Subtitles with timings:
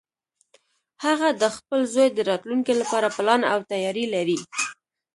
[1.05, 4.39] هغه د خپل زوی د راتلونکې لپاره پلان او تیاری لري